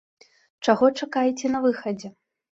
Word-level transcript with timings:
Чаго 0.71 0.87
чакаеце 1.05 1.51
на 1.57 1.61
выхадзе? 1.67 2.11